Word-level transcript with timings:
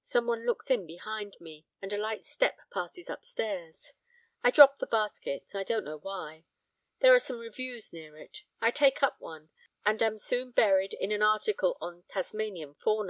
Some 0.00 0.26
one 0.26 0.46
looks 0.46 0.70
in 0.70 0.86
behind 0.86 1.36
me, 1.38 1.66
and 1.82 1.92
a 1.92 1.98
light 1.98 2.24
step 2.24 2.60
passes 2.72 3.10
upstairs. 3.10 3.92
I 4.42 4.50
drop 4.50 4.78
the 4.78 4.86
basket, 4.86 5.54
I 5.54 5.64
don't 5.64 5.84
know 5.84 5.98
why. 5.98 6.46
There 7.00 7.12
are 7.12 7.18
some 7.18 7.38
reviews 7.38 7.92
near 7.92 8.16
it. 8.16 8.44
I 8.62 8.70
take 8.70 9.02
up 9.02 9.20
one, 9.20 9.50
and 9.84 10.02
am 10.02 10.16
soon 10.16 10.52
buried 10.52 10.94
in 10.94 11.12
an 11.12 11.20
article 11.22 11.76
on 11.78 12.04
Tasmanian 12.08 12.72
fauna. 12.76 13.08